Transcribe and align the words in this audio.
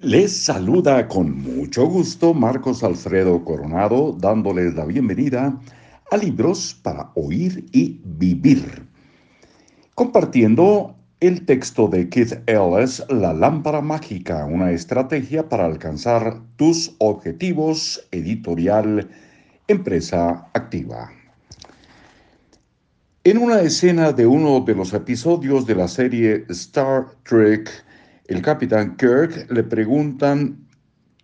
Les 0.00 0.36
saluda 0.36 1.06
con 1.06 1.40
mucho 1.40 1.86
gusto 1.86 2.34
Marcos 2.34 2.82
Alfredo 2.82 3.44
Coronado, 3.44 4.12
dándoles 4.18 4.74
la 4.74 4.84
bienvenida 4.86 5.56
a 6.10 6.16
Libros 6.16 6.74
para 6.82 7.12
Oír 7.14 7.64
y 7.70 8.00
Vivir, 8.04 8.86
compartiendo 9.94 10.96
el 11.20 11.46
texto 11.46 11.86
de 11.86 12.08
Keith 12.08 12.32
Ellis, 12.46 13.04
La 13.08 13.32
lámpara 13.32 13.80
mágica, 13.80 14.44
una 14.46 14.72
estrategia 14.72 15.48
para 15.48 15.64
alcanzar 15.64 16.40
tus 16.56 16.96
objetivos, 16.98 18.04
editorial, 18.10 19.08
empresa 19.68 20.50
activa. 20.54 21.08
En 23.22 23.38
una 23.38 23.60
escena 23.60 24.12
de 24.12 24.26
uno 24.26 24.60
de 24.60 24.74
los 24.74 24.92
episodios 24.92 25.66
de 25.66 25.76
la 25.76 25.86
serie 25.86 26.44
Star 26.48 27.06
Trek, 27.22 27.70
el 28.26 28.40
capitán 28.40 28.96
Kirk 28.96 29.50
le 29.50 29.62
preguntan 29.64 30.66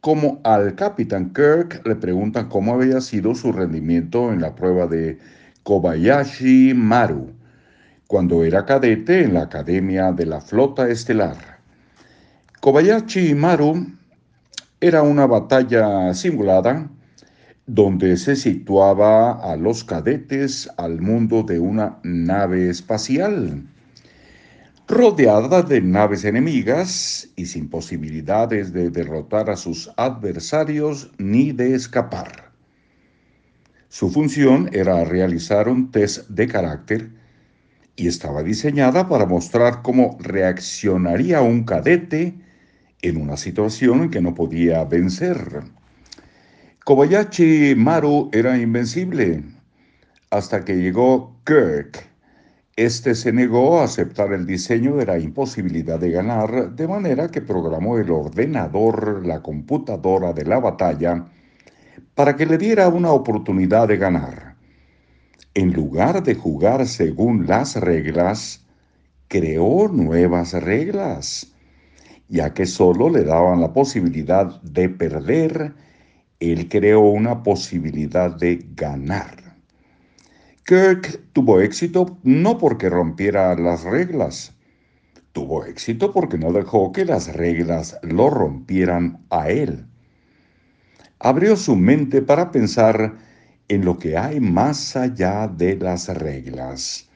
cómo 0.00 0.40
al 0.42 0.74
capitán 0.74 1.32
Kirk 1.32 1.86
le 1.86 1.94
preguntan 1.94 2.48
cómo 2.48 2.74
había 2.74 3.00
sido 3.00 3.34
su 3.34 3.52
rendimiento 3.52 4.32
en 4.32 4.40
la 4.40 4.54
prueba 4.54 4.86
de 4.88 5.18
Kobayashi 5.62 6.74
Maru 6.74 7.30
cuando 8.08 8.42
era 8.42 8.64
cadete 8.64 9.22
en 9.22 9.34
la 9.34 9.42
Academia 9.42 10.12
de 10.12 10.26
la 10.26 10.40
Flota 10.40 10.88
Estelar. 10.88 11.36
Kobayashi 12.60 13.34
Maru 13.34 13.86
era 14.80 15.02
una 15.02 15.26
batalla 15.26 16.12
simulada 16.14 16.90
donde 17.66 18.16
se 18.16 18.34
situaba 18.34 19.32
a 19.32 19.56
los 19.56 19.84
cadetes 19.84 20.68
al 20.78 21.00
mundo 21.00 21.44
de 21.44 21.60
una 21.60 21.98
nave 22.02 22.70
espacial 22.70 23.62
rodeada 24.88 25.62
de 25.62 25.82
naves 25.82 26.24
enemigas 26.24 27.28
y 27.36 27.44
sin 27.44 27.68
posibilidades 27.68 28.72
de 28.72 28.88
derrotar 28.88 29.50
a 29.50 29.56
sus 29.56 29.90
adversarios 29.98 31.10
ni 31.18 31.52
de 31.52 31.74
escapar. 31.74 32.50
Su 33.90 34.10
función 34.10 34.70
era 34.72 35.04
realizar 35.04 35.68
un 35.68 35.90
test 35.90 36.26
de 36.30 36.48
carácter 36.48 37.10
y 37.96 38.08
estaba 38.08 38.42
diseñada 38.42 39.08
para 39.08 39.26
mostrar 39.26 39.82
cómo 39.82 40.16
reaccionaría 40.20 41.42
un 41.42 41.64
cadete 41.64 42.34
en 43.02 43.20
una 43.20 43.36
situación 43.36 44.04
en 44.04 44.10
que 44.10 44.22
no 44.22 44.34
podía 44.34 44.84
vencer. 44.84 45.64
Kobayashi 46.84 47.74
Maru 47.76 48.30
era 48.32 48.56
invencible 48.56 49.42
hasta 50.30 50.64
que 50.64 50.76
llegó 50.76 51.36
Kirk 51.44 52.08
este 52.78 53.16
se 53.16 53.32
negó 53.32 53.80
a 53.80 53.84
aceptar 53.86 54.32
el 54.32 54.46
diseño 54.46 54.94
de 54.94 55.06
la 55.06 55.18
imposibilidad 55.18 55.98
de 55.98 56.12
ganar, 56.12 56.76
de 56.76 56.86
manera 56.86 57.26
que 57.26 57.40
programó 57.42 57.98
el 57.98 58.08
ordenador, 58.08 59.26
la 59.26 59.42
computadora 59.42 60.32
de 60.32 60.44
la 60.44 60.60
batalla, 60.60 61.26
para 62.14 62.36
que 62.36 62.46
le 62.46 62.56
diera 62.56 62.86
una 62.86 63.10
oportunidad 63.10 63.88
de 63.88 63.96
ganar. 63.96 64.54
En 65.54 65.72
lugar 65.72 66.22
de 66.22 66.36
jugar 66.36 66.86
según 66.86 67.48
las 67.48 67.74
reglas, 67.74 68.64
creó 69.26 69.88
nuevas 69.88 70.52
reglas, 70.52 71.52
ya 72.28 72.54
que 72.54 72.64
solo 72.64 73.10
le 73.10 73.24
daban 73.24 73.60
la 73.60 73.72
posibilidad 73.72 74.62
de 74.62 74.88
perder, 74.88 75.74
él 76.38 76.68
creó 76.68 77.00
una 77.00 77.42
posibilidad 77.42 78.36
de 78.36 78.64
ganar. 78.76 79.47
Kirk 80.68 81.22
tuvo 81.32 81.62
éxito 81.62 82.18
no 82.24 82.58
porque 82.58 82.90
rompiera 82.90 83.54
las 83.54 83.84
reglas, 83.84 84.52
tuvo 85.32 85.64
éxito 85.64 86.12
porque 86.12 86.36
no 86.36 86.52
dejó 86.52 86.92
que 86.92 87.06
las 87.06 87.32
reglas 87.32 87.96
lo 88.02 88.28
rompieran 88.28 89.24
a 89.30 89.48
él. 89.48 89.86
Abrió 91.20 91.56
su 91.56 91.74
mente 91.74 92.20
para 92.20 92.52
pensar 92.52 93.16
en 93.68 93.82
lo 93.86 93.98
que 93.98 94.18
hay 94.18 94.40
más 94.40 94.94
allá 94.94 95.48
de 95.48 95.74
las 95.76 96.08
reglas, 96.08 97.08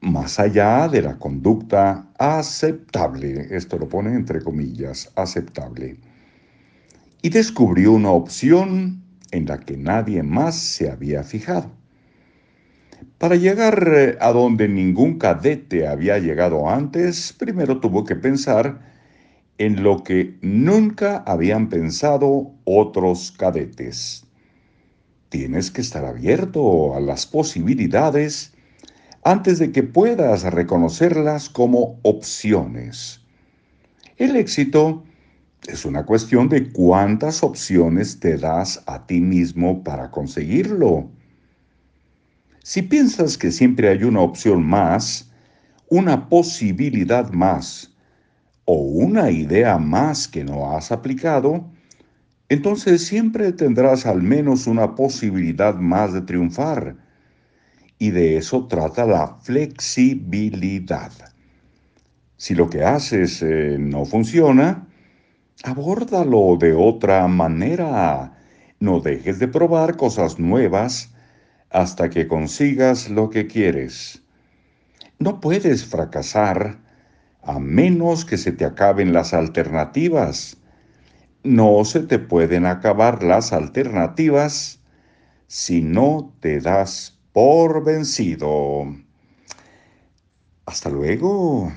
más 0.00 0.40
allá 0.40 0.88
de 0.88 1.02
la 1.02 1.18
conducta 1.18 2.08
aceptable, 2.18 3.48
esto 3.50 3.76
lo 3.76 3.86
pone 3.86 4.14
entre 4.14 4.40
comillas, 4.40 5.12
aceptable, 5.14 5.98
y 7.20 7.28
descubrió 7.28 7.92
una 7.92 8.12
opción 8.12 9.02
en 9.30 9.44
la 9.44 9.60
que 9.60 9.76
nadie 9.76 10.22
más 10.22 10.56
se 10.56 10.90
había 10.90 11.22
fijado. 11.22 11.76
Para 13.18 13.36
llegar 13.36 13.92
eh, 13.94 14.16
a 14.20 14.32
donde 14.32 14.68
ningún 14.68 15.18
cadete 15.18 15.86
había 15.86 16.18
llegado 16.18 16.68
antes, 16.68 17.32
primero 17.32 17.80
tuvo 17.80 18.04
que 18.04 18.16
pensar 18.16 18.80
en 19.58 19.82
lo 19.82 20.02
que 20.04 20.38
nunca 20.40 21.18
habían 21.26 21.68
pensado 21.68 22.54
otros 22.64 23.32
cadetes. 23.32 24.24
Tienes 25.28 25.70
que 25.70 25.80
estar 25.80 26.04
abierto 26.04 26.94
a 26.94 27.00
las 27.00 27.26
posibilidades 27.26 28.54
antes 29.24 29.58
de 29.58 29.72
que 29.72 29.82
puedas 29.82 30.44
reconocerlas 30.44 31.50
como 31.50 31.98
opciones. 32.02 33.20
El 34.16 34.36
éxito 34.36 35.04
es 35.66 35.84
una 35.84 36.06
cuestión 36.06 36.48
de 36.48 36.72
cuántas 36.72 37.42
opciones 37.42 38.20
te 38.20 38.38
das 38.38 38.82
a 38.86 39.06
ti 39.06 39.20
mismo 39.20 39.82
para 39.84 40.10
conseguirlo. 40.10 41.10
Si 42.68 42.82
piensas 42.82 43.38
que 43.38 43.50
siempre 43.50 43.88
hay 43.88 44.04
una 44.04 44.20
opción 44.20 44.62
más, 44.62 45.32
una 45.88 46.28
posibilidad 46.28 47.30
más 47.30 47.96
o 48.66 48.74
una 48.74 49.30
idea 49.30 49.78
más 49.78 50.28
que 50.28 50.44
no 50.44 50.76
has 50.76 50.92
aplicado, 50.92 51.64
entonces 52.50 53.06
siempre 53.06 53.52
tendrás 53.54 54.04
al 54.04 54.20
menos 54.22 54.66
una 54.66 54.94
posibilidad 54.94 55.76
más 55.76 56.12
de 56.12 56.20
triunfar. 56.20 56.94
Y 57.98 58.10
de 58.10 58.36
eso 58.36 58.66
trata 58.66 59.06
la 59.06 59.38
flexibilidad. 59.40 61.12
Si 62.36 62.54
lo 62.54 62.68
que 62.68 62.84
haces 62.84 63.40
eh, 63.40 63.78
no 63.80 64.04
funciona, 64.04 64.86
abórdalo 65.64 66.58
de 66.60 66.74
otra 66.74 67.26
manera. 67.28 68.36
No 68.78 69.00
dejes 69.00 69.38
de 69.38 69.48
probar 69.48 69.96
cosas 69.96 70.38
nuevas 70.38 71.14
hasta 71.70 72.10
que 72.10 72.26
consigas 72.26 73.10
lo 73.10 73.30
que 73.30 73.46
quieres. 73.46 74.22
No 75.18 75.40
puedes 75.40 75.84
fracasar 75.84 76.78
a 77.42 77.58
menos 77.58 78.24
que 78.24 78.36
se 78.36 78.52
te 78.52 78.64
acaben 78.64 79.12
las 79.12 79.34
alternativas. 79.34 80.56
No 81.42 81.84
se 81.84 82.00
te 82.00 82.18
pueden 82.18 82.66
acabar 82.66 83.22
las 83.22 83.52
alternativas 83.52 84.80
si 85.46 85.80
no 85.80 86.32
te 86.40 86.60
das 86.60 87.18
por 87.32 87.84
vencido. 87.84 88.84
Hasta 90.66 90.90
luego. 90.90 91.72